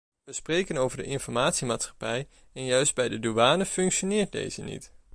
[0.23, 4.91] We spreken over de informatiemaatschappij en juist bij de douane functioneert deze niet.